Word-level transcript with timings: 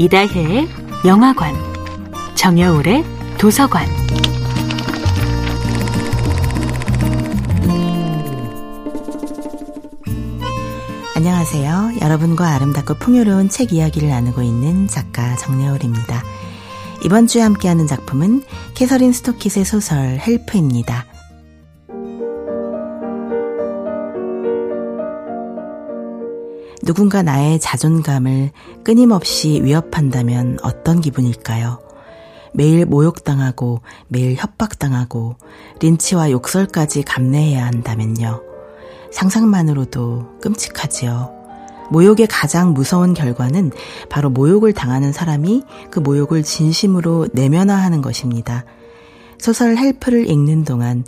이다혜의 0.00 0.66
영화관, 1.04 1.54
정여울의 2.34 3.04
도서관. 3.36 3.86
안녕하세요. 11.14 11.98
여러분과 12.00 12.48
아름답고 12.54 12.94
풍요로운 12.94 13.50
책 13.50 13.74
이야기를 13.74 14.08
나누고 14.08 14.40
있는 14.40 14.88
작가 14.88 15.36
정여울입니다. 15.36 16.22
이번 17.04 17.26
주에 17.26 17.42
함께하는 17.42 17.86
작품은 17.86 18.42
캐서린 18.72 19.12
스토킷의 19.12 19.66
소설 19.66 20.18
헬프입니다. 20.18 21.09
누군가 26.90 27.22
나의 27.22 27.60
자존감을 27.60 28.50
끊임없이 28.82 29.60
위협한다면 29.62 30.58
어떤 30.64 31.00
기분일까요? 31.00 31.78
매일 32.52 32.84
모욕당하고 32.84 33.80
매일 34.08 34.34
협박당하고 34.34 35.36
린치와 35.80 36.32
욕설까지 36.32 37.04
감내해야 37.04 37.64
한다면요. 37.64 38.42
상상만으로도 39.12 40.40
끔찍하지요. 40.40 41.30
모욕의 41.92 42.26
가장 42.26 42.72
무서운 42.72 43.14
결과는 43.14 43.70
바로 44.08 44.28
모욕을 44.28 44.72
당하는 44.72 45.12
사람이 45.12 45.62
그 45.92 46.00
모욕을 46.00 46.42
진심으로 46.42 47.28
내면화하는 47.32 48.02
것입니다. 48.02 48.64
소설 49.40 49.76
헬프를 49.76 50.28
읽는 50.28 50.64
동안 50.64 51.04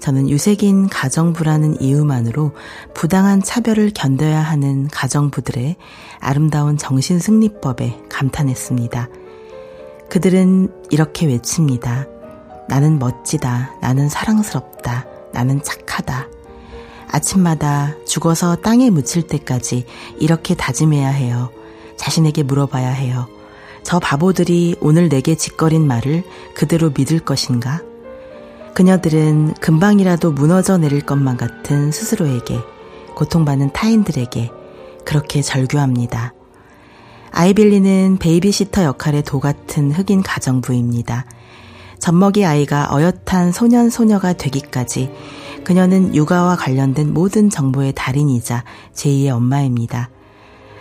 저는 0.00 0.28
유색인 0.28 0.88
가정부라는 0.88 1.80
이유만으로 1.80 2.52
부당한 2.94 3.42
차별을 3.42 3.92
견뎌야 3.94 4.40
하는 4.40 4.88
가정부들의 4.88 5.76
아름다운 6.20 6.76
정신 6.76 7.18
승리법에 7.18 8.02
감탄했습니다. 8.08 9.08
그들은 10.10 10.68
이렇게 10.90 11.26
외칩니다. 11.26 12.06
나는 12.68 12.98
멋지다. 12.98 13.76
나는 13.80 14.08
사랑스럽다. 14.08 15.06
나는 15.32 15.62
착하다. 15.62 16.28
아침마다 17.08 17.94
죽어서 18.06 18.56
땅에 18.56 18.90
묻힐 18.90 19.26
때까지 19.26 19.86
이렇게 20.18 20.54
다짐해야 20.54 21.08
해요. 21.08 21.50
자신에게 21.96 22.42
물어봐야 22.42 22.90
해요. 22.90 23.28
저 23.86 24.00
바보들이 24.00 24.74
오늘 24.80 25.08
내게 25.08 25.36
짓거린 25.36 25.86
말을 25.86 26.24
그대로 26.56 26.90
믿을 26.90 27.20
것인가? 27.20 27.82
그녀들은 28.74 29.54
금방이라도 29.60 30.32
무너져 30.32 30.76
내릴 30.76 31.02
것만 31.02 31.36
같은 31.36 31.92
스스로에게, 31.92 32.58
고통받는 33.14 33.72
타인들에게 33.72 34.50
그렇게 35.04 35.40
절규합니다. 35.40 36.34
아이빌리는 37.30 38.16
베이비시터 38.18 38.82
역할의 38.82 39.22
도 39.22 39.38
같은 39.38 39.92
흑인 39.92 40.24
가정부입니다. 40.24 41.24
젖먹이 42.00 42.44
아이가 42.44 42.88
어엿한 42.90 43.52
소년 43.52 43.88
소녀가 43.88 44.32
되기까지 44.32 45.12
그녀는 45.62 46.12
육아와 46.12 46.56
관련된 46.56 47.14
모든 47.14 47.50
정보의 47.50 47.92
달인이자 47.94 48.64
제2의 48.94 49.28
엄마입니다. 49.28 50.10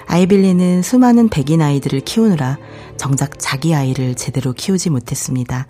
아이빌리는 0.07 0.81
수많은 0.81 1.29
백인 1.29 1.61
아이들을 1.61 1.99
키우느라 2.01 2.57
정작 2.97 3.39
자기 3.39 3.75
아이를 3.75 4.15
제대로 4.15 4.53
키우지 4.53 4.89
못했습니다. 4.89 5.67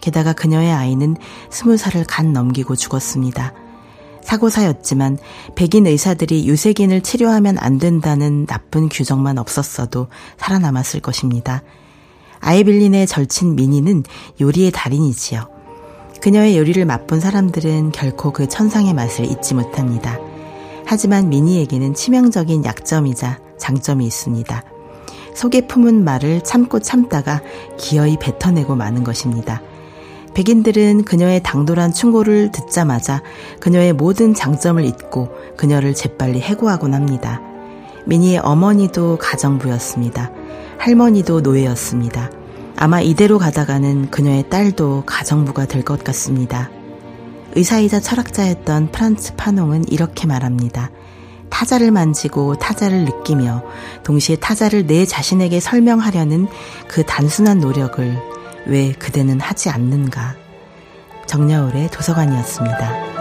게다가 0.00 0.32
그녀의 0.32 0.72
아이는 0.72 1.16
스무 1.50 1.76
살을 1.76 2.04
간 2.04 2.32
넘기고 2.32 2.76
죽었습니다. 2.76 3.52
사고사였지만 4.22 5.18
백인 5.54 5.86
의사들이 5.86 6.48
유색인을 6.48 7.02
치료하면 7.02 7.58
안 7.58 7.78
된다는 7.78 8.44
나쁜 8.46 8.88
규정만 8.88 9.38
없었어도 9.38 10.08
살아남았을 10.38 11.00
것입니다. 11.00 11.62
아이빌린의 12.40 13.06
절친 13.06 13.54
미니는 13.54 14.02
요리의 14.40 14.72
달인이지요. 14.72 15.48
그녀의 16.20 16.58
요리를 16.58 16.84
맛본 16.84 17.20
사람들은 17.20 17.92
결코 17.92 18.32
그 18.32 18.48
천상의 18.48 18.94
맛을 18.94 19.30
잊지 19.30 19.54
못합니다. 19.54 20.18
하지만 20.84 21.28
미니에게는 21.28 21.94
치명적인 21.94 22.64
약점이자 22.64 23.40
장점이 23.58 24.06
있습니다. 24.06 24.75
속에 25.36 25.66
품은 25.66 26.02
말을 26.02 26.42
참고 26.42 26.80
참다가 26.80 27.42
기어이 27.76 28.16
뱉어내고 28.18 28.74
마는 28.74 29.04
것입니다. 29.04 29.60
백인들은 30.32 31.04
그녀의 31.04 31.42
당돌한 31.42 31.92
충고를 31.92 32.50
듣자마자 32.52 33.22
그녀의 33.60 33.92
모든 33.92 34.32
장점을 34.32 34.82
잊고 34.84 35.28
그녀를 35.58 35.94
재빨리 35.94 36.40
해고하곤 36.40 36.94
합니다. 36.94 37.42
미니의 38.06 38.38
어머니도 38.38 39.18
가정부였습니다. 39.18 40.30
할머니도 40.78 41.42
노예였습니다. 41.42 42.30
아마 42.76 43.02
이대로 43.02 43.38
가다가는 43.38 44.10
그녀의 44.10 44.48
딸도 44.48 45.04
가정부가 45.04 45.66
될 45.66 45.82
것 45.82 46.02
같습니다. 46.02 46.70
의사이자 47.54 48.00
철학자였던 48.00 48.90
프란츠 48.90 49.34
파농은 49.36 49.86
이렇게 49.88 50.26
말합니다. 50.26 50.90
타자를 51.56 51.90
만지고 51.90 52.56
타자를 52.56 53.06
느끼며 53.06 53.62
동시에 54.04 54.36
타자를 54.36 54.86
내 54.86 55.06
자신에게 55.06 55.58
설명하려는 55.58 56.48
그 56.86 57.02
단순한 57.02 57.60
노력을 57.60 58.14
왜 58.66 58.92
그대는 58.92 59.40
하지 59.40 59.70
않는가? 59.70 60.36
정여울의 61.26 61.90
도서관이었습니다. 61.92 63.15